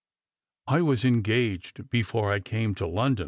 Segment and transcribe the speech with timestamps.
[0.67, 3.19] "I was engaged before I came to London."